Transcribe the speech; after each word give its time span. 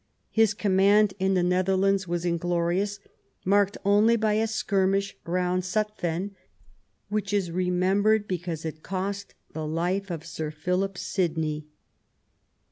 His 0.31 0.55
command 0.55 1.13
in 1.19 1.35
the 1.35 1.43
Netherlands 1.43 2.07
was 2.07 2.25
in 2.25 2.39
glorious, 2.39 2.99
marked 3.45 3.77
only 3.85 4.15
by 4.15 4.33
a 4.33 4.47
skirmish 4.47 5.15
round 5.25 5.61
Zutphen, 5.61 6.31
which 7.09 7.31
is 7.31 7.51
remembered 7.51 8.27
because 8.27 8.65
it 8.65 8.81
cost 8.81 9.35
the 9.53 9.63
life 9.67 10.09
of 10.09 10.25
Sir 10.25 10.49
Philip 10.49 10.97
Sidney. 10.97 11.67